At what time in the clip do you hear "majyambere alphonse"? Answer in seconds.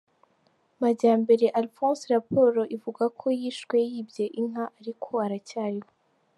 0.81-2.03